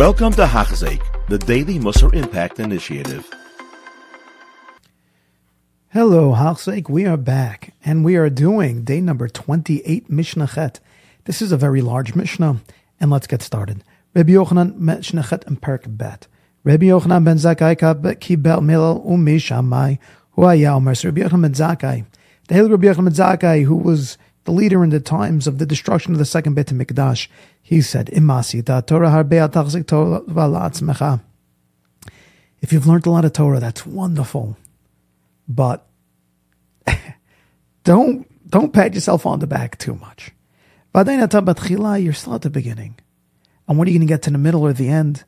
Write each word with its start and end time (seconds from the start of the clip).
Welcome 0.00 0.32
to 0.32 0.46
Hachzik, 0.46 1.02
the 1.28 1.36
Daily 1.36 1.78
Musar 1.78 2.14
Impact 2.14 2.58
Initiative. 2.58 3.28
Hello, 5.90 6.32
Hachzik. 6.32 6.88
We 6.88 7.04
are 7.04 7.18
back, 7.18 7.74
and 7.84 8.02
we 8.02 8.16
are 8.16 8.30
doing 8.30 8.82
day 8.82 9.02
number 9.02 9.28
28, 9.28 10.08
Mishnah 10.08 10.46
Chet. 10.54 10.80
This 11.24 11.42
is 11.42 11.52
a 11.52 11.58
very 11.58 11.82
large 11.82 12.14
Mishnah, 12.14 12.62
and 12.98 13.10
let's 13.10 13.26
get 13.26 13.42
started. 13.42 13.84
Rabbi 14.14 14.30
Yochanan 14.30 14.76
Mishnah 14.76 15.24
Chet 15.24 15.46
and 15.46 15.60
Perk 15.60 15.84
Bet. 15.86 16.28
Rabbi 16.64 16.86
Yochanan 16.86 17.22
ben 17.22 17.36
Zakkai 17.36 17.76
kibel 17.76 18.60
milal 18.60 19.04
umi 19.04 19.36
shamai 19.36 19.98
hu 20.30 20.46
haya 20.46 20.76
omer. 20.76 20.94
Rabbi 21.04 21.20
Yochanan 21.20 21.42
ben 21.42 21.52
Zakkai, 21.52 22.06
the 22.48 22.54
Hail 22.54 22.70
Rabbi 22.70 22.86
Yochanan 22.86 23.04
ben 23.04 23.12
Zakkai, 23.12 23.64
who 23.64 23.76
was 23.76 24.16
the 24.44 24.52
leader 24.52 24.82
in 24.82 24.90
the 24.90 25.00
times 25.00 25.46
of 25.46 25.58
the 25.58 25.66
destruction 25.66 26.12
of 26.12 26.18
the 26.18 26.24
second 26.24 26.54
Beit 26.54 26.68
Mikdash, 26.68 27.28
he 27.62 27.80
said. 27.80 28.08
If 32.62 32.72
you've 32.72 32.86
learned 32.86 33.06
a 33.06 33.10
lot 33.10 33.24
of 33.24 33.32
Torah, 33.32 33.60
that's 33.60 33.86
wonderful, 33.86 34.56
but 35.48 35.86
don't 37.84 38.26
don't 38.48 38.72
pat 38.72 38.94
yourself 38.94 39.24
on 39.26 39.38
the 39.38 39.46
back 39.46 39.78
too 39.78 39.94
much. 39.94 40.32
You're 40.94 42.12
still 42.12 42.34
at 42.34 42.42
the 42.42 42.50
beginning. 42.50 42.98
And 43.68 43.78
when 43.78 43.86
are 43.86 43.90
you 43.90 43.98
going 43.98 44.08
to 44.08 44.12
get 44.12 44.22
to 44.22 44.30
the 44.30 44.38
middle 44.38 44.62
or 44.62 44.72
the 44.72 44.88
end? 44.88 45.24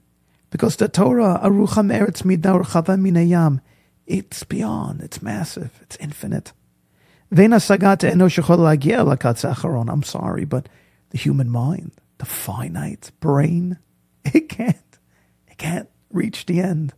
Because 0.50 0.76
the 0.76 0.88
Torah, 0.88 1.40
Arucha 1.42 1.82
Meretz 1.86 2.22
Midar 2.24 2.64
Minayam, 2.98 3.60
it's 4.06 4.42
beyond, 4.42 5.00
it's 5.00 5.22
massive, 5.22 5.78
it's 5.80 5.96
infinite. 5.96 6.52
I'm 9.88 10.02
sorry, 10.02 10.44
but 10.44 10.68
the 11.10 11.18
human 11.18 11.48
mind, 11.48 11.92
the 12.18 12.26
finite 12.26 13.10
brain, 13.20 13.78
it 14.24 14.50
can't, 14.50 14.76
it 15.48 15.56
can't 15.56 15.88
reach 16.10 16.44
the 16.44 16.60
end. 16.60 16.92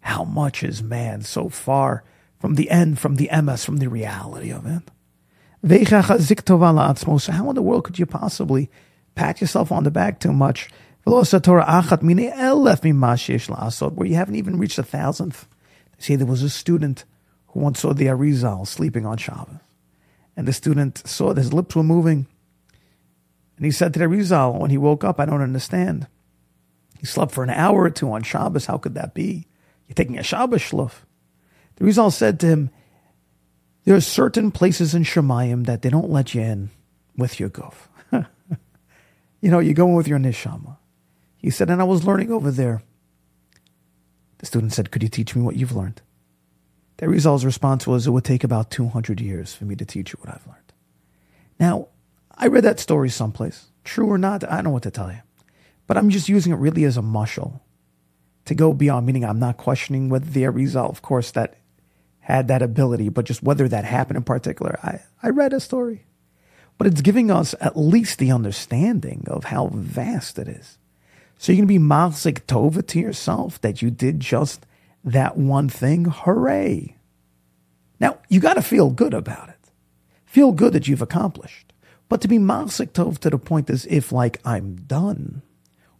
How 0.00 0.24
much 0.24 0.62
is 0.62 0.82
man 0.82 1.20
so 1.20 1.50
far 1.50 2.04
from 2.38 2.54
the 2.54 2.70
end, 2.70 2.98
from 2.98 3.16
the 3.16 3.28
emes, 3.30 3.66
from 3.66 3.76
the 3.76 3.88
reality 3.88 4.50
of 4.50 4.64
it? 4.64 4.90
So 5.62 7.32
how 7.32 7.50
in 7.50 7.54
the 7.54 7.60
world 7.60 7.84
could 7.84 7.98
you 7.98 8.06
possibly 8.06 8.70
pat 9.14 9.42
yourself 9.42 9.70
on 9.70 9.84
the 9.84 9.90
back 9.90 10.20
too 10.20 10.32
much? 10.32 10.70
Where 11.04 11.22
you 14.06 14.14
haven't 14.14 14.36
even 14.36 14.58
reached 14.58 14.78
a 14.78 14.82
thousandth. 14.82 15.46
See, 15.98 16.16
there 16.16 16.26
was 16.26 16.42
a 16.42 16.48
student 16.48 17.04
who 17.50 17.60
once 17.60 17.80
saw 17.80 17.92
the 17.92 18.06
Arizal 18.06 18.66
sleeping 18.66 19.06
on 19.06 19.18
Shabbos. 19.18 19.56
And 20.36 20.46
the 20.46 20.52
student 20.52 21.06
saw 21.06 21.32
that 21.32 21.40
his 21.40 21.52
lips 21.52 21.74
were 21.74 21.82
moving. 21.82 22.26
And 23.56 23.66
he 23.66 23.70
said 23.70 23.92
to 23.92 23.98
the 23.98 24.06
Arizal 24.06 24.58
when 24.58 24.70
he 24.70 24.78
woke 24.78 25.04
up, 25.04 25.20
I 25.20 25.26
don't 25.26 25.42
understand. 25.42 26.06
He 26.98 27.06
slept 27.06 27.32
for 27.32 27.42
an 27.42 27.50
hour 27.50 27.82
or 27.82 27.90
two 27.90 28.12
on 28.12 28.22
Shabbos. 28.22 28.66
How 28.66 28.78
could 28.78 28.94
that 28.94 29.14
be? 29.14 29.46
You're 29.88 29.94
taking 29.94 30.18
a 30.18 30.22
Shabbos 30.22 30.62
shluf. 30.62 30.92
The 31.76 31.84
Arizal 31.84 32.12
said 32.12 32.38
to 32.40 32.46
him, 32.46 32.70
There 33.84 33.96
are 33.96 34.00
certain 34.00 34.50
places 34.50 34.94
in 34.94 35.02
Shemayim 35.02 35.66
that 35.66 35.82
they 35.82 35.90
don't 35.90 36.10
let 36.10 36.34
you 36.34 36.42
in 36.42 36.70
with 37.16 37.40
your 37.40 37.50
guf. 37.50 37.74
you 38.12 39.50
know, 39.50 39.58
you're 39.58 39.74
going 39.74 39.94
with 39.94 40.08
your 40.08 40.18
neshama. 40.18 40.76
He 41.36 41.50
said, 41.50 41.70
and 41.70 41.80
I 41.80 41.84
was 41.84 42.04
learning 42.04 42.30
over 42.30 42.50
there. 42.50 42.82
The 44.38 44.46
student 44.46 44.72
said, 44.72 44.90
Could 44.90 45.02
you 45.02 45.08
teach 45.08 45.34
me 45.34 45.42
what 45.42 45.56
you've 45.56 45.74
learned? 45.74 46.02
The 47.00 47.06
Arizal's 47.06 47.46
response 47.46 47.86
was, 47.86 48.06
It 48.06 48.10
would 48.10 48.24
take 48.24 48.44
about 48.44 48.70
200 48.70 49.22
years 49.22 49.54
for 49.54 49.64
me 49.64 49.74
to 49.74 49.86
teach 49.86 50.12
you 50.12 50.18
what 50.20 50.34
I've 50.34 50.46
learned. 50.46 50.72
Now, 51.58 51.88
I 52.36 52.46
read 52.46 52.64
that 52.64 52.78
story 52.78 53.08
someplace. 53.08 53.68
True 53.84 54.06
or 54.06 54.18
not, 54.18 54.44
I 54.44 54.56
don't 54.56 54.64
know 54.64 54.70
what 54.70 54.82
to 54.82 54.90
tell 54.90 55.10
you. 55.10 55.20
But 55.86 55.96
I'm 55.96 56.10
just 56.10 56.28
using 56.28 56.52
it 56.52 56.56
really 56.56 56.84
as 56.84 56.98
a 56.98 57.02
mushal 57.02 57.60
to 58.44 58.54
go 58.54 58.74
beyond, 58.74 59.06
meaning 59.06 59.24
I'm 59.24 59.38
not 59.38 59.56
questioning 59.56 60.10
whether 60.10 60.26
the 60.26 60.42
Arizal, 60.42 60.90
of 60.90 61.00
course, 61.00 61.30
that 61.30 61.56
had 62.18 62.48
that 62.48 62.60
ability, 62.60 63.08
but 63.08 63.24
just 63.24 63.42
whether 63.42 63.66
that 63.66 63.86
happened 63.86 64.18
in 64.18 64.22
particular. 64.22 64.78
I, 64.82 65.00
I 65.22 65.30
read 65.30 65.54
a 65.54 65.60
story. 65.60 66.04
But 66.76 66.86
it's 66.86 67.00
giving 67.00 67.30
us 67.30 67.54
at 67.62 67.78
least 67.78 68.18
the 68.18 68.30
understanding 68.30 69.24
of 69.26 69.44
how 69.44 69.68
vast 69.68 70.38
it 70.38 70.48
is. 70.48 70.76
So 71.38 71.50
you're 71.50 71.64
going 71.64 71.68
to 71.68 71.80
be 71.80 71.82
Machzik 71.82 72.42
Tova 72.42 72.86
to 72.88 73.00
yourself 73.00 73.58
that 73.62 73.80
you 73.80 73.90
did 73.90 74.20
just 74.20 74.66
that 75.04 75.36
one 75.36 75.68
thing, 75.68 76.04
hooray. 76.04 76.96
Now, 77.98 78.18
you 78.28 78.40
got 78.40 78.54
to 78.54 78.62
feel 78.62 78.90
good 78.90 79.14
about 79.14 79.48
it. 79.48 79.70
Feel 80.24 80.52
good 80.52 80.72
that 80.72 80.88
you've 80.88 81.02
accomplished. 81.02 81.72
But 82.08 82.20
to 82.22 82.28
be 82.28 82.38
Masik 82.38 82.92
Tov 82.92 83.18
to 83.18 83.30
the 83.30 83.38
point 83.38 83.70
as 83.70 83.86
if, 83.86 84.12
like, 84.12 84.40
I'm 84.44 84.76
done 84.76 85.42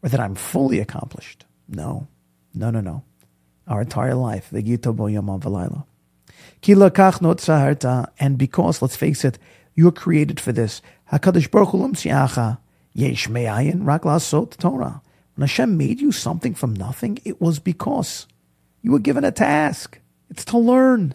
or 0.02 0.08
that 0.08 0.20
I'm 0.20 0.34
fully 0.34 0.80
accomplished. 0.80 1.44
No, 1.68 2.08
no, 2.54 2.70
no, 2.70 2.80
no. 2.80 3.04
Our 3.66 3.82
entire 3.82 4.14
life, 4.14 4.48
the 4.50 4.62
Gita 4.62 4.92
Boyamon 4.92 5.40
Valayla. 5.40 5.84
And 8.18 8.38
because, 8.38 8.82
let's 8.82 8.96
face 8.96 9.24
it, 9.24 9.38
you're 9.74 9.92
created 9.92 10.40
for 10.40 10.52
this. 10.52 10.82
HaKadosh 11.12 11.50
Baruch 11.50 11.70
Hu 11.70 12.56
yesh 12.92 13.28
me'ayin 13.28 13.86
rak 13.86 14.02
Torah. 14.58 15.02
When 15.34 15.42
Hashem 15.46 15.76
made 15.76 16.00
you 16.00 16.12
something 16.12 16.54
from 16.54 16.74
nothing, 16.74 17.18
it 17.24 17.40
was 17.40 17.58
because 17.58 18.26
you 18.82 18.92
were 18.92 18.98
given 18.98 19.24
a 19.24 19.30
task. 19.30 19.98
It's 20.28 20.44
to 20.46 20.58
learn. 20.58 21.14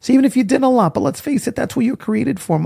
So 0.00 0.12
even 0.12 0.24
if 0.24 0.36
you 0.36 0.44
did 0.44 0.62
a 0.62 0.68
lot, 0.68 0.92
but 0.92 1.00
let's 1.00 1.20
face 1.20 1.46
it, 1.46 1.56
that's 1.56 1.74
what 1.74 1.86
you're 1.86 1.96
created 1.96 2.38
for. 2.38 2.58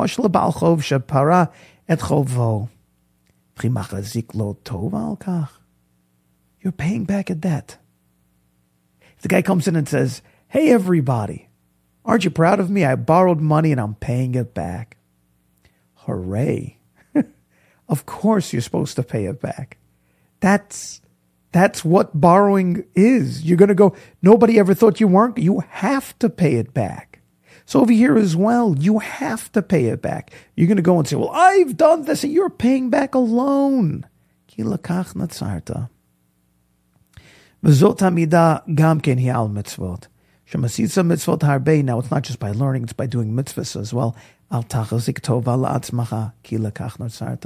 You're 6.61 6.73
paying 6.73 7.05
back 7.05 7.31
a 7.31 7.35
debt. 7.37 7.79
If 9.17 9.23
the 9.23 9.29
guy 9.29 9.43
comes 9.43 9.69
in 9.69 9.77
and 9.77 9.89
says, 9.89 10.21
Hey, 10.49 10.73
everybody, 10.73 11.49
aren't 12.05 12.25
you 12.25 12.31
proud 12.31 12.59
of 12.59 12.69
me? 12.71 12.85
I 12.85 12.97
borrowed 12.97 13.41
money 13.41 13.71
and 13.71 13.81
I'm 13.81 13.95
paying 13.95 14.35
it 14.35 14.55
back. 14.55 14.97
Hooray. 15.95 16.76
Of 17.88 18.06
course 18.06 18.54
you're 18.54 18.62
supposed 18.62 18.96
to 18.96 19.04
pay 19.04 19.26
it 19.26 19.42
back. 19.42 19.78
That's 20.40 21.02
that's 21.52 21.84
what 21.84 22.20
borrowing 22.20 22.86
is. 22.96 23.44
You're 23.44 23.58
going 23.58 23.70
to 23.70 23.76
go, 23.76 23.96
nobody 24.22 24.58
ever 24.58 24.74
thought 24.74 25.02
you 25.02 25.08
weren't. 25.08 25.38
You 25.38 25.64
have 25.70 26.18
to 26.20 26.30
pay 26.30 26.56
it 26.56 26.74
back. 26.74 27.22
So 27.66 27.82
over 27.82 27.92
here 27.92 28.18
as 28.18 28.36
well, 28.36 28.76
you 28.80 29.00
have 29.00 29.52
to 29.52 29.62
pay 29.62 29.86
it 29.86 30.02
back. 30.02 30.32
You're 30.56 30.68
going 30.68 30.78
to 30.78 30.82
go 30.82 30.98
and 30.98 31.08
say, 31.08 31.18
well, 31.18 31.32
I've 31.32 31.76
done 31.78 32.06
this 32.06 32.24
and 32.24 32.32
you're 32.32 32.50
paying 32.50 32.90
back 32.90 33.16
a 33.16 33.20
loan. 33.20 34.06
Kilakach 34.48 35.14
natsarta. 35.14 35.90
וזאת 37.64 38.02
המידה 38.02 38.56
גם 38.74 39.00
כן 39.00 39.18
היא 39.18 39.34
על 39.34 39.48
מצוות. 39.48 40.08
שמסיצה 40.46 41.04
מצוות 41.04 41.44
הרבה, 41.44 41.82
now 41.82 42.00
it's 42.00 42.12
not 42.12 42.24
just 42.24 42.40
by 42.40 42.52
learning, 42.52 42.84
it's 42.84 42.94
by 42.94 43.06
doing 43.06 43.36
mitzvahs 43.36 43.76
as 43.76 43.94
well. 43.94 44.16
אל 44.52 44.64
תחזיק 44.64 45.20
טובה 45.20 45.56
לעצמך, 45.56 46.16
כי 46.44 46.58
לקח 46.58 46.98
נוצרת. 47.00 47.46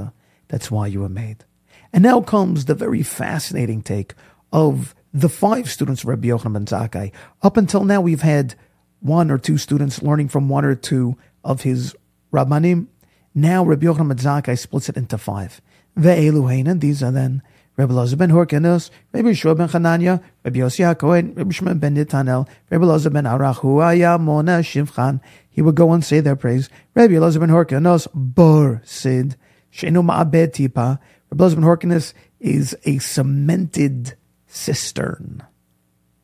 That's 0.50 0.70
why 0.70 0.88
you 0.88 1.00
were 1.00 1.08
made. 1.08 1.44
And 1.92 2.02
now 2.02 2.20
comes 2.20 2.64
the 2.64 2.74
very 2.74 3.02
fascinating 3.02 3.82
take 3.82 4.14
of 4.52 4.94
the 5.14 5.28
five 5.28 5.70
students 5.70 6.02
of 6.02 6.08
Rabbi 6.08 6.28
Yochanan 6.28 6.52
ben 6.52 6.66
Zakkai. 6.66 7.12
Up 7.42 7.56
until 7.56 7.84
now, 7.84 8.00
we've 8.00 8.22
had 8.22 8.54
one 9.00 9.30
or 9.30 9.38
two 9.38 9.58
students 9.58 10.02
learning 10.02 10.28
from 10.28 10.48
one 10.48 10.64
or 10.64 10.74
two 10.74 11.16
of 11.44 11.62
his 11.62 11.96
Rabbanim. 12.32 12.88
Now, 13.34 13.64
Rabbi 13.64 13.86
Yochanan 13.86 14.08
ben 14.08 14.18
Zakkai 14.18 14.58
splits 14.58 14.88
it 14.88 14.96
into 14.96 15.18
five. 15.18 15.60
Ve'elu 15.96 16.80
these 16.80 17.02
are 17.02 17.10
then 17.10 17.42
Rabbi 17.76 17.94
Lazar 17.94 18.16
ben 18.16 18.30
Horkenos, 18.30 18.90
Rabbi 19.12 19.28
Yeshua 19.28 19.56
ben 19.56 19.68
Chananya, 19.68 20.22
Rabbi 20.44 20.58
Yossi 20.58 20.94
HaKohen, 20.94 21.36
Rabbi 21.36 21.52
Shimon 21.52 21.78
ben 21.78 21.94
Netanel, 21.94 22.46
Rabbi 22.70 22.84
Lazar 22.84 23.10
ben 23.10 23.24
Arach, 23.24 23.60
Huaya 23.60 24.20
Mona 24.20 24.58
Shivchan. 24.58 25.20
He 25.48 25.62
would 25.62 25.76
go 25.76 25.92
and 25.92 26.04
say 26.04 26.20
their 26.20 26.36
praise. 26.36 26.68
Rabbi 26.94 27.18
Lazar 27.18 27.40
ben 27.40 27.48
Horkenos, 27.48 28.06
Bor 28.12 28.82
Sud. 28.84 29.36
Shenu 29.72 30.04
Ma'abed 30.04 30.52
Tipa. 30.52 30.98
Rabbi 31.30 31.54
ben 31.54 31.64
Horkenos 31.64 32.12
is 32.40 32.76
a 32.84 32.98
cemented 32.98 34.16
cistern. 34.46 35.44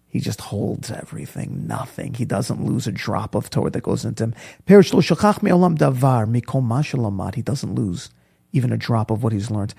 He 0.08 0.20
just 0.20 0.40
holds 0.40 0.90
everything, 0.90 1.66
nothing. 1.66 2.14
He 2.14 2.24
doesn't 2.24 2.64
lose 2.64 2.86
a 2.86 2.92
drop 2.92 3.34
of 3.34 3.50
Torah 3.50 3.70
that 3.70 3.82
goes 3.82 4.04
into 4.04 4.24
him. 4.24 4.34
He 4.66 4.74
doesn't 7.42 7.74
lose 7.74 8.10
even 8.52 8.72
a 8.72 8.78
drop 8.78 9.10
of 9.10 9.22
what 9.22 9.34
he's 9.34 9.50
learned. 9.50 9.74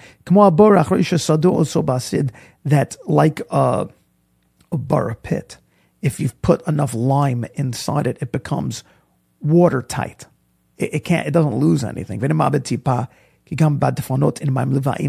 That 2.65 2.97
like 3.07 3.41
a, 3.49 3.89
a 4.71 4.77
bara 4.77 5.15
pit, 5.15 5.57
if 6.03 6.19
you've 6.19 6.39
put 6.43 6.67
enough 6.67 6.93
lime 6.93 7.45
inside 7.55 8.05
it, 8.05 8.19
it 8.21 8.31
becomes 8.31 8.83
watertight. 9.41 10.27
It, 10.77 10.93
it 10.93 10.99
can't. 10.99 11.27
It 11.27 11.31
doesn't 11.31 11.57
lose 11.57 11.83
anything 11.83 12.19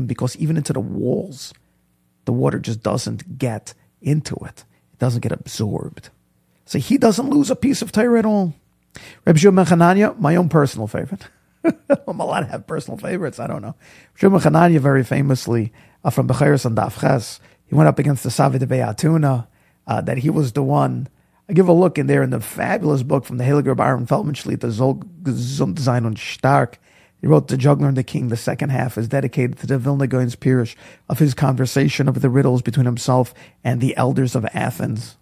because 0.06 0.36
even 0.36 0.56
into 0.56 0.72
the 0.72 0.80
walls, 0.80 1.52
the 2.24 2.32
water 2.32 2.58
just 2.58 2.82
doesn't 2.82 3.38
get 3.38 3.74
into 4.00 4.36
it. 4.44 4.64
It 4.92 4.98
doesn't 4.98 5.22
get 5.22 5.32
absorbed. 5.32 6.10
So 6.64 6.78
he 6.78 6.98
doesn't 6.98 7.30
lose 7.30 7.50
a 7.50 7.56
piece 7.56 7.82
of 7.82 7.92
Torah 7.92 8.18
at 8.18 8.26
all. 8.26 8.54
Rabbi 9.24 9.38
Shimon 9.38 9.66
my 10.18 10.36
own 10.36 10.48
personal 10.48 10.86
favorite. 10.86 11.26
I'm 12.06 12.20
allowed 12.20 12.40
to 12.40 12.46
have 12.46 12.66
personal 12.66 12.98
favorites. 12.98 13.40
I 13.40 13.46
don't 13.46 13.62
know. 13.62 13.74
Shimon 14.14 14.40
Chananya, 14.40 14.78
very 14.78 15.04
famously 15.04 15.72
uh, 16.04 16.10
from 16.10 16.28
Bechiris 16.28 16.64
and 16.64 16.76
Dafches, 16.76 17.40
he 17.66 17.74
went 17.74 17.88
up 17.88 17.98
against 17.98 18.22
the 18.22 18.30
Savi 18.30 18.58
de 18.58 18.66
Beatuna, 18.66 19.46
uh, 19.86 20.00
that 20.02 20.18
he 20.18 20.30
was 20.30 20.52
the 20.52 20.62
one. 20.62 21.08
I 21.48 21.54
give 21.54 21.68
a 21.68 21.72
look 21.72 21.98
in 21.98 22.06
there 22.06 22.22
in 22.22 22.30
the 22.30 22.40
fabulous 22.40 23.02
book 23.02 23.24
from 23.24 23.38
the 23.38 23.44
Heiliger 23.44 23.74
Aharon 23.74 24.06
Feldman 24.06 24.34
the 24.34 24.68
Zol 24.68 25.02
Gesundsein 25.22 26.04
und 26.04 26.18
Stark. 26.18 26.78
He 27.20 27.26
wrote 27.26 27.48
The 27.48 27.56
Juggler 27.56 27.88
and 27.88 27.96
the 27.96 28.04
King. 28.04 28.28
The 28.28 28.36
second 28.36 28.70
half 28.70 28.96
is 28.96 29.08
dedicated 29.08 29.58
to 29.58 29.66
the 29.66 29.78
Vilna 29.78 30.06
Gaon's 30.06 30.36
Pirush 30.36 30.76
of 31.08 31.18
his 31.18 31.34
conversation 31.34 32.08
of 32.08 32.20
the 32.20 32.30
riddles 32.30 32.62
between 32.62 32.86
himself 32.86 33.34
and 33.64 33.80
the 33.80 33.96
elders 33.96 34.34
of 34.34 34.46
Athens. 34.54 35.16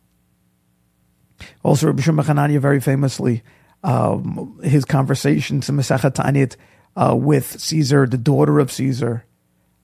Also, 1.62 1.86
Rabbi 1.86 2.02
Shimon 2.02 2.60
very 2.60 2.80
famously, 2.80 3.42
um, 3.82 4.58
his 4.62 4.84
conversations 4.84 5.68
in 5.68 5.76
Masechet 5.76 6.56
uh, 6.96 7.14
with 7.14 7.60
Caesar, 7.60 8.06
the 8.06 8.18
daughter 8.18 8.58
of 8.58 8.72
Caesar. 8.72 9.24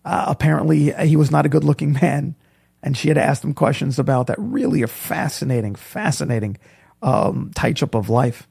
Uh, 0.04 0.24
apparently, 0.28 0.92
he 1.06 1.16
was 1.16 1.30
not 1.30 1.46
a 1.46 1.50
good-looking 1.50 1.92
man, 2.00 2.34
and 2.82 2.96
she 2.96 3.08
had 3.08 3.18
asked 3.18 3.44
him 3.44 3.54
questions 3.54 3.98
about 3.98 4.26
that. 4.26 4.38
Really, 4.38 4.82
a 4.82 4.86
fascinating, 4.86 5.74
fascinating 5.74 6.58
um, 7.00 7.52
touch-up 7.54 7.94
of 7.94 8.08
life. 8.08 8.48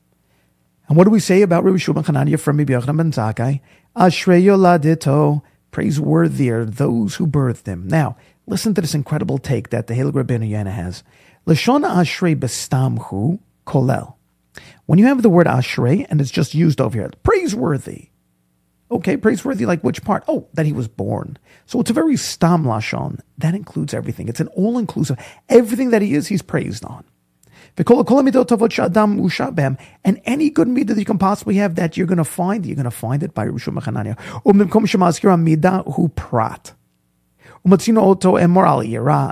And 0.92 0.98
what 0.98 1.06
do 1.06 1.10
we 1.10 1.22
say 1.22 1.42
about 1.42 1.64
Rabbi 1.64 1.78
Shimon 1.78 2.04
Chananya 2.04 2.38
from 2.38 2.58
Rabbi 2.58 2.74
Yochanan 2.74 2.98
ben 2.98 3.12
Zakkai? 3.14 3.62
Ashrei 3.96 4.44
yoladito, 4.44 5.42
praiseworthy 5.72 6.50
are 6.50 6.66
those 6.66 7.16
who 7.16 7.26
birthed 7.26 7.66
him. 7.66 7.88
Now, 7.88 8.18
listen 8.46 8.74
to 8.74 8.82
this 8.82 8.94
incredible 8.94 9.38
take 9.38 9.70
that 9.70 9.88
the 9.88 9.96
Hail 9.96 10.12
Rabbeinu 10.12 10.50
Yonah 10.50 10.70
has. 10.70 11.04
Lashon 11.48 11.90
Ashrei 11.90 12.36
bestamhu 12.36 13.40
kolel. 13.66 14.16
When 14.86 15.00
you 15.00 15.06
have 15.06 15.22
the 15.22 15.30
word 15.30 15.48
Ashrei 15.48 16.06
and 16.10 16.20
it's 16.20 16.30
just 16.30 16.54
used 16.54 16.82
over 16.82 17.00
here, 17.00 17.12
praiseworthy. 17.24 18.10
Okay, 18.92 19.16
praiseworthy, 19.16 19.66
like 19.66 19.86
which 19.86 20.04
part? 20.04 20.26
Oh, 20.28 20.50
that 20.56 20.66
he 20.66 20.74
was 20.74 20.90
born. 20.90 21.38
So 21.68 21.80
it's 21.80 21.90
a 21.90 21.94
very 21.94 22.18
stam 22.18 22.66
lashon. 22.66 23.22
That 23.38 23.56
includes 23.56 23.94
everything. 23.94 24.28
It's 24.28 24.42
an 24.42 24.50
all 24.50 24.78
inclusive. 24.78 25.18
Everything 25.48 25.92
that 25.92 26.02
he 26.02 26.16
is, 26.16 26.28
he's 26.28 26.42
praised 26.42 26.84
on. 26.84 27.06
And 27.76 27.88
any 30.26 30.50
good 30.50 30.68
midah 30.68 30.88
that 30.88 31.00
you 31.00 31.06
can 31.06 31.18
possibly 31.18 31.56
have 31.56 31.76
that 31.76 31.98
you're 31.98 32.08
going 32.08 32.18
to 32.18 32.24
find, 32.24 32.66
you're 32.66 32.76
going 32.76 32.86
to 32.86 32.92
find 32.92 33.24
it 33.24 33.34
by 33.34 33.48
Rishon 33.48 33.78
Mechanania. 33.78 34.18
Who 35.94 36.10
prat. 36.10 36.74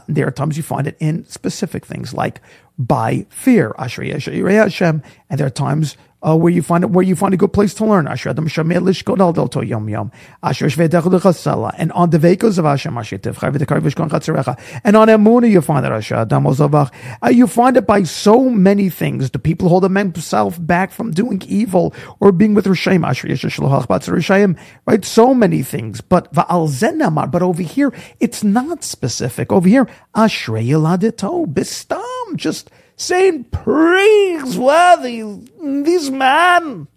There 0.08 0.28
are 0.28 0.32
times 0.32 0.58
you 0.58 0.64
find 0.64 0.88
it 0.88 0.98
in 1.00 1.26
specific 1.26 1.86
things 1.86 2.14
like 2.14 2.42
by 2.78 3.26
fear. 3.30 3.74
And 3.78 5.40
there 5.40 5.48
are 5.48 5.50
times 5.50 5.98
uh, 6.22 6.36
where 6.36 6.52
you 6.52 6.62
find 6.62 6.94
where 6.94 7.04
you 7.04 7.16
find 7.16 7.34
a 7.34 7.38
good 7.38 7.54
place 7.54 7.74
to 7.76 7.86
learn. 7.86 8.08
Asher 8.08 8.30
Adam 8.30 8.48
Shamel 8.48 8.84
Lishkodal 8.84 9.34
Delto 9.34 9.62
Yom 9.62 9.88
Yom. 9.88 10.12
Asher 10.44 10.66
Shvedech 10.68 11.04
Lechasala. 11.04 11.74
And 11.78 11.92
on 11.94 12.10
the 12.10 12.18
Vekos 12.18 12.58
of 12.58 12.66
Hashem 12.66 12.98
Asher 12.98 13.18
Tivchai 13.18 13.56
V'Tekar 13.56 13.96
Kon 13.96 14.10
Chatzerecha. 14.10 14.60
And 14.84 14.96
on 14.96 15.08
Emuna 15.08 15.50
you 15.50 15.62
find 15.62 15.86
it 15.86 15.92
Asher 15.92 16.16
Adam 16.16 16.44
Ozavach. 16.44 16.92
Uh, 17.24 17.30
you 17.30 17.48
find 17.48 17.78
it 17.78 17.88
by 17.88 18.04
so 18.04 18.50
many 18.50 18.90
things. 18.90 19.32
The 19.32 19.40
people 19.40 19.70
hold 19.70 19.84
themselves 19.84 20.60
back 20.60 20.92
from 20.92 21.12
doing 21.12 21.42
evil 21.48 21.94
or 22.20 22.32
being 22.32 22.54
with 22.54 22.66
Rishayim. 22.66 23.08
Asher 23.08 23.28
Yesher 23.28 23.50
Shlohach 23.50 23.88
Batzer 23.88 24.14
Rishayim. 24.14 24.58
Right? 24.86 25.06
So 25.06 25.34
many 25.34 25.64
things. 25.64 26.02
But 26.02 26.34
Va'al 26.34 26.68
Zenamar. 26.68 27.32
But 27.32 27.42
over 27.42 27.64
here, 27.64 27.94
it's 28.20 28.44
not 28.44 28.84
specific. 28.84 29.52
Over 29.52 29.70
here, 29.70 29.88
Ashrei 30.16 30.68
Yeladito. 30.68 31.46
Bistam. 31.46 32.36
Just 32.36 32.70
saying 33.00 33.46
praiseworthy 33.46 35.24
this 35.62 36.10
man 36.10 36.88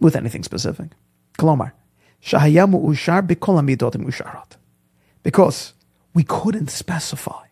with 0.00 0.16
anything 0.16 0.42
specific. 0.44 0.90
Musharat. 3.98 4.56
Because 5.22 5.74
we 6.14 6.22
couldn't 6.22 6.70
specify. 6.70 7.46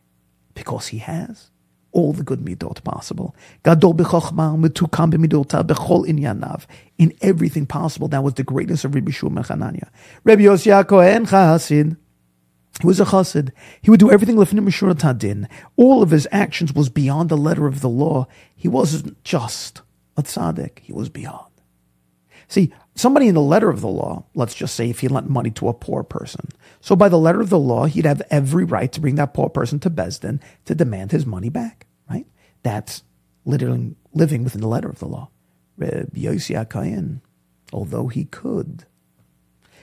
Because 0.55 0.89
he 0.89 0.99
has 0.99 1.51
all 1.93 2.13
the 2.13 2.23
good 2.23 2.41
midot 2.41 2.85
possible. 2.85 3.35
In 6.99 7.15
everything 7.21 7.67
possible. 7.67 8.09
That 8.09 8.23
was 8.23 8.35
the 8.35 8.45
greatness 8.45 8.85
of 8.85 8.95
Rabbi 8.95 9.11
Shua 9.11 9.31
Mechananya. 9.31 9.89
Rabbi 10.23 10.43
Yossi 10.43 10.87
Kohen 10.87 11.27
Chasid. 11.27 11.97
He 12.81 12.87
was 12.87 13.01
a 13.01 13.05
chassid. 13.05 13.51
He 13.83 13.91
would 13.91 14.01
do 14.01 14.11
everything 14.11 14.37
lefnim 14.37 14.67
mishur 14.67 14.93
tadin. 14.95 15.49
All 15.77 16.03
of 16.03 16.11
his 16.11 16.27
actions 16.33 16.73
was 16.73 16.89
beyond 16.89 17.29
the 17.29 17.37
letter 17.37 17.67
of 17.67 17.81
the 17.81 17.89
law. 17.89 18.27
He 18.55 18.69
wasn't 18.69 19.23
just 19.25 19.83
a 20.17 20.23
tzaddik. 20.23 20.79
He 20.81 20.93
was 20.93 21.09
beyond. 21.09 21.51
See, 22.49 22.73
somebody 22.97 23.29
in 23.29 23.35
the 23.37 23.41
letter 23.41 23.71
of 23.71 23.81
the 23.81 23.89
law, 23.89 24.25
let's 24.35 24.55
just 24.55 24.75
say 24.75 24.91
if 24.91 25.01
he 25.01 25.09
lent 25.09 25.31
money 25.31 25.51
to 25.53 25.69
a 25.69 25.75
poor 25.75 26.03
person. 26.03 26.49
So 26.81 26.97
by 26.97 27.09
the 27.09 27.19
letter 27.19 27.41
of 27.41 27.49
the 27.49 27.59
law, 27.59 27.85
he'd 27.85 28.07
have 28.07 28.23
every 28.31 28.65
right 28.65 28.91
to 28.91 29.01
bring 29.01 29.15
that 29.17 29.35
poor 29.35 29.49
person 29.49 29.79
to 29.81 29.91
Besdin 29.91 30.41
to 30.65 30.75
demand 30.75 31.13
his 31.13 31.25
money 31.25 31.49
back, 31.49 31.87
right? 32.11 32.27
That's 32.65 33.05
literally 33.45 33.95
living 34.15 34.43
within 34.43 34.63
the 34.63 34.69
letter 34.69 34.89
of 34.89 34.99
the 34.99 35.07
law. 35.07 35.31
Reb 35.77 36.13
Yossi 36.15 36.57
Akayin, 36.57 37.21
although 37.73 38.09
he 38.09 38.25
could, 38.25 38.85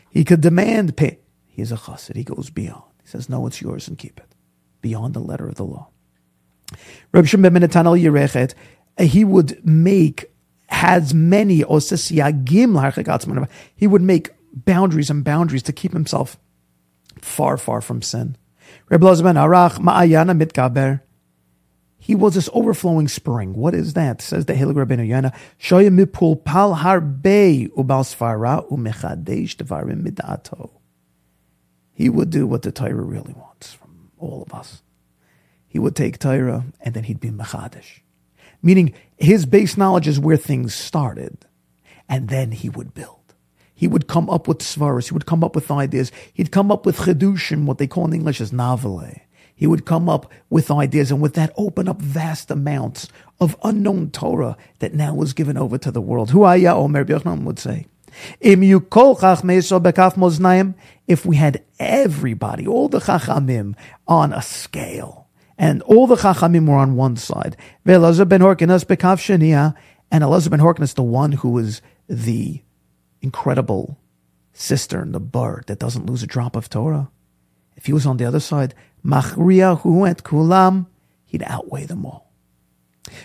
he 0.09 0.25
could 0.25 0.41
demand 0.41 0.97
pay. 0.97 1.19
He's 1.45 1.71
a 1.71 1.77
chassid. 1.77 2.17
He 2.17 2.23
goes 2.23 2.50
beyond. 2.50 2.87
He 3.07 3.12
says, 3.12 3.30
no, 3.30 3.48
it's 3.48 3.62
yours 3.62 3.88
and 3.88 3.98
keep 3.98 4.19
it. 4.19 4.36
Beyond 4.81 5.13
the 5.13 5.21
letter 5.21 5.48
of 5.48 5.56
the 5.56 5.63
law. 5.63 5.88
Reb 7.13 7.25
Shimon 7.25 7.54
ben 7.54 7.62
Yerechet, 7.62 8.54
he 9.00 9.24
would 9.24 9.65
make 9.65 10.25
has 10.68 11.13
many 11.13 11.62
osesiyagim 11.62 13.48
He 13.74 13.88
would 13.88 14.01
make 14.01 14.31
boundaries 14.54 15.09
and 15.09 15.24
boundaries 15.24 15.63
to 15.63 15.71
keep 15.71 15.94
himself 15.94 16.38
far, 17.21 17.56
far 17.56 17.80
from 17.80 18.01
sin. 18.01 18.36
Reb 18.89 19.00
Lozman 19.00 19.36
Arach 19.36 19.80
Ma'ayana 19.80 20.38
Mitgaber. 20.38 21.00
He 21.98 22.13
was 22.13 22.36
this 22.36 22.50
overflowing 22.51 23.07
spring. 23.07 23.53
What 23.53 23.74
is 23.74 23.94
that? 23.94 24.21
Says 24.21 24.48
the 24.48 24.53
Hilig 24.53 24.74
Rabbeinu 24.74 25.07
Yonah. 25.07 25.31
Shoya 25.57 25.98
mipul 25.98 26.44
pal 26.44 26.75
harbe 26.75 27.69
ubal 27.69 28.03
svara 28.03 28.69
umechadesh 28.69 29.56
devarim 29.56 30.06
midato. 30.06 30.76
He 31.97 32.09
would 32.09 32.29
do 32.29 32.45
what 32.45 32.61
the 32.61 32.71
Torah 32.71 32.94
really 32.94 33.33
wants 33.33 33.73
from 33.73 34.11
all 34.19 34.44
of 34.44 34.53
us. 34.53 34.83
He 35.67 35.79
would 35.79 35.95
take 35.95 36.19
Torah 36.19 36.65
and 36.79 36.94
then 36.94 37.05
he'd 37.05 37.19
be 37.19 37.31
Machadish. 37.31 38.01
Meaning 38.61 38.94
his 39.17 39.47
base 39.47 39.77
knowledge 39.77 40.07
is 40.07 40.19
where 40.19 40.38
things 40.38 40.75
started. 40.75 41.47
And 42.07 42.29
then 42.29 42.51
he 42.51 42.69
would 42.69 42.93
build. 42.93 43.33
He 43.74 43.88
would 43.88 44.05
come 44.07 44.29
up 44.29 44.48
with 44.48 44.60
svaras. 44.60 45.07
He 45.07 45.15
would 45.15 45.25
come 45.25 45.43
up 45.43 45.55
with 45.55 45.72
ideas. 45.72 46.12
He'd 46.31 46.51
come 46.51 46.72
up 46.72 46.86
with 46.86 46.98
chedushim, 46.98 47.65
what 47.65 47.79
they 47.79 47.88
call 47.88 48.05
in 48.05 48.13
English 48.13 48.41
as 48.41 48.51
navale. 48.51 49.22
He 49.55 49.65
would 49.65 49.88
come 49.88 50.07
up 50.07 50.31
with 50.51 50.69
ideas 50.69 51.10
and 51.10 51.19
with 51.19 51.33
that 51.33 51.51
open 51.57 51.88
up 51.88 52.00
vast 52.00 52.51
amounts 52.51 53.07
of 53.41 53.57
unknown 53.63 54.12
Torah 54.12 54.55
that 54.77 54.93
now 54.93 55.15
was 55.15 55.33
given 55.33 55.57
over 55.57 55.79
to 55.79 55.89
the 55.89 56.00
world. 56.00 56.29
Who 56.29 56.43
Omer 56.45 57.05
Yochanan 57.05 57.43
would 57.43 57.57
say. 57.57 57.88
If 61.07 61.25
we 61.25 61.36
had 61.38 61.63
everybody, 61.79 62.67
all 62.67 62.89
the 62.89 63.00
chachamim 63.00 63.75
on 64.07 64.33
a 64.33 64.41
scale, 64.41 65.27
and 65.57 65.81
all 65.83 66.07
the 66.07 66.15
chachamim 66.15 66.67
were 66.67 66.75
on 66.75 66.95
one 66.95 67.15
side, 67.15 67.57
and 67.86 67.95
Elazar 67.95 68.27
ben 68.27 68.41
Horkenos 70.59 70.93
the 70.95 71.03
one 71.03 71.31
who 71.33 71.57
is 71.57 71.81
the 72.07 72.62
incredible 73.21 73.97
cistern, 74.53 75.12
the 75.12 75.19
bird 75.19 75.65
that 75.67 75.79
doesn't 75.79 76.05
lose 76.05 76.24
a 76.24 76.27
drop 76.27 76.55
of 76.55 76.69
Torah. 76.69 77.09
If 77.75 77.86
he 77.86 77.93
was 77.93 78.05
on 78.05 78.17
the 78.17 78.25
other 78.25 78.39
side, 78.39 78.74
machriya 79.05 79.81
hu 79.81 80.05
et 80.05 80.24
kulam, 80.24 80.88
he'd 81.25 81.43
outweigh 81.43 81.86
them 81.86 82.05
all. 82.05 82.31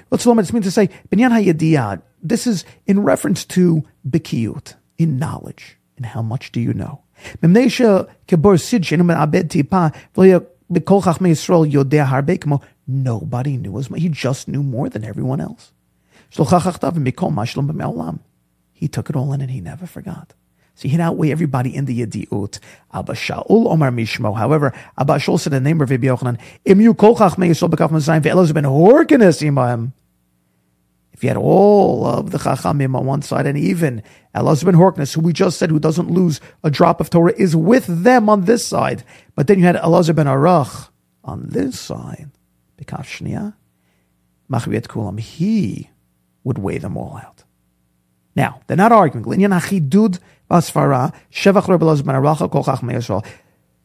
What's 0.09 0.27
what 0.27 0.39
it 0.39 0.53
means 0.53 0.67
to 0.67 0.71
say, 0.71 0.91
binyan 1.11 2.03
this 2.23 2.47
is 2.47 2.65
in 2.87 3.03
reference 3.03 3.45
to 3.47 3.83
bikiyut, 4.09 4.75
in 4.99 5.19
knowledge. 5.19 5.79
And 5.97 6.07
how 6.07 6.23
much 6.23 6.53
do 6.53 6.61
you 6.61 6.73
know? 6.73 7.03
Nobody 12.87 13.57
knew 13.57 13.79
as 13.79 13.91
much. 13.91 14.01
He 14.01 14.09
just 14.09 14.49
knew 14.49 14.63
more 14.63 14.89
than 14.89 15.05
everyone 15.05 15.41
else. 15.41 15.73
He 18.73 18.89
took 18.89 19.11
it 19.11 19.17
all 19.17 19.33
in 19.33 19.41
and 19.41 19.51
he 19.51 19.61
never 19.61 19.87
forgot. 19.87 20.35
So 20.75 20.89
he'd 20.89 21.01
outweigh 21.01 21.31
everybody 21.31 21.77
in 21.77 21.85
the 21.85 22.01
Yediut. 22.01 22.59
Abba 22.93 23.13
Shaul 23.13 23.71
Omar 23.71 23.91
Mishmo. 23.91 24.37
However, 24.37 24.73
Abba 24.99 25.17
Shaul 25.17 25.39
said 25.39 25.53
the 25.53 25.61
name 25.61 25.81
of 25.81 25.91
Rabbi 25.91 26.07
Yochanan. 26.07 26.39
If 31.13 31.23
you 31.23 31.29
had 31.29 31.37
all 31.37 32.07
of 32.07 32.31
the 32.31 32.39
Chachamim 32.39 32.97
on 32.97 33.05
one 33.05 33.23
side, 33.23 33.47
and 33.47 33.59
even 33.59 34.03
Elazar 34.35 34.65
ben 34.65 34.75
Horkenos, 34.75 35.15
who 35.15 35.21
we 35.21 35.33
just 35.33 35.59
said, 35.59 35.71
who 35.71 35.79
doesn't 35.79 36.11
lose 36.11 36.41
a 36.65 36.71
drop 36.71 37.01
of 37.01 37.11
Torah, 37.11 37.35
is 37.37 37.55
with 37.55 37.87
them 37.87 38.29
on 38.29 38.45
this 38.47 38.67
side. 38.67 39.05
But 39.35 39.47
then 39.47 39.59
you 39.59 39.65
had 39.67 39.77
Elazar 39.77 40.15
ben 40.15 40.27
Arach 40.27 40.89
on 41.23 41.49
this 41.49 41.79
side. 41.79 42.31
Bekaf 42.79 43.05
Shnia. 43.05 43.55
Machriet 44.51 44.87
Kulam. 44.87 45.21
He 45.21 45.91
would 46.45 46.59
weigh 46.59 46.79
them 46.79 46.97
all 46.97 47.19
out. 47.19 47.45
Now, 48.35 48.61
they're 48.67 48.77
not 48.77 48.93
arguing. 48.93 49.41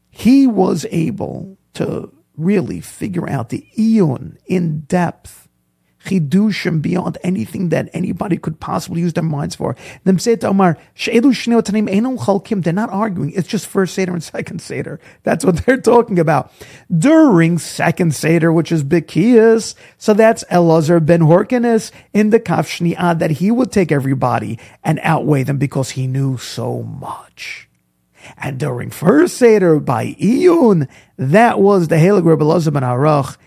He 0.09 0.47
was 0.47 0.85
able 0.89 1.57
to 1.73 2.13
really 2.37 2.79
figure 2.81 3.29
out 3.29 3.49
the 3.49 3.67
iyun 3.77 4.37
in 4.45 4.79
depth 4.81 5.46
chidushim 6.07 6.81
beyond 6.81 7.17
anything 7.23 7.69
that 7.69 7.89
anybody 7.93 8.37
could 8.37 8.59
possibly 8.59 9.01
use 9.01 9.13
their 9.13 9.23
minds 9.23 9.55
for. 9.55 9.75
Them 10.03 10.19
say 10.19 10.35
to 10.37 10.47
Omar, 10.47 10.77
they're 11.05 12.73
not 12.73 12.89
arguing. 12.89 13.31
It's 13.31 13.47
just 13.47 13.67
first 13.67 13.93
Seder 13.93 14.13
and 14.13 14.23
second 14.37 14.61
Seder. 14.61 14.99
That's 15.23 15.45
what 15.45 15.65
they're 15.65 15.81
talking 15.81 16.19
about. 16.19 16.51
During 16.95 17.59
second 17.59 18.15
Seder, 18.15 18.51
which 18.51 18.71
is 18.71 18.83
Bikiyas, 18.83 19.75
so 19.97 20.13
that's 20.13 20.43
Elazar 20.45 21.05
ben 21.05 21.21
Horkenos 21.21 21.91
in 22.13 22.29
the 22.29 22.39
Kaf 22.39 22.67
Shni'ah 22.67 23.19
that 23.19 23.31
he 23.31 23.51
would 23.51 23.71
take 23.71 23.91
everybody 23.91 24.59
and 24.83 24.99
outweigh 25.03 25.43
them 25.43 25.57
because 25.57 25.91
he 25.91 26.07
knew 26.07 26.37
so 26.37 26.83
much. 26.83 27.67
And 28.37 28.59
during 28.59 28.89
first 28.89 29.37
Seder 29.37 29.79
by 29.79 30.15
Iyun, 30.19 30.87
that 31.17 31.59
was 31.59 31.87
the 31.87 31.95
Halig 31.95 32.25
Rebbe 32.25 32.43
Elazar 32.43 32.73
ben 32.73 32.83
Arach, 32.83 33.37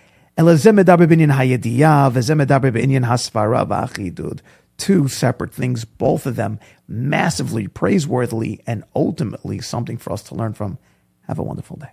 Two 4.79 5.09
separate 5.09 5.53
things, 5.53 5.85
both 5.85 6.25
of 6.25 6.37
them 6.37 6.59
massively 6.89 7.69
praiseworthy 7.69 8.63
and 8.67 8.85
ultimately 8.97 9.61
something 9.61 9.99
for 9.99 10.13
us 10.13 10.23
to 10.23 10.35
learn 10.35 10.55
from. 10.55 10.79
Have 11.27 11.39
a 11.39 11.43
wonderful 11.43 11.77
day. 11.77 11.91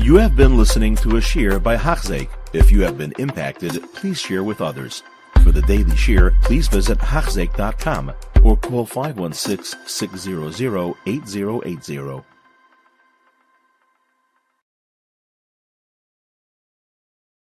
You 0.00 0.16
have 0.16 0.36
been 0.36 0.56
listening 0.56 0.96
to 0.96 1.16
a 1.16 1.20
shear 1.20 1.60
by 1.60 1.76
Hachzik. 1.76 2.28
If 2.52 2.72
you 2.72 2.82
have 2.82 2.98
been 2.98 3.14
impacted, 3.18 3.80
please 3.94 4.20
share 4.20 4.42
with 4.42 4.60
others. 4.60 5.04
For 5.44 5.52
the 5.52 5.62
daily 5.62 5.94
shear, 5.94 6.34
please 6.42 6.66
visit 6.66 6.98
Hachzik.com 6.98 8.12
or 8.42 8.56
call 8.56 8.84
516 8.84 9.78
600 9.86 10.94
8080. 11.06 12.35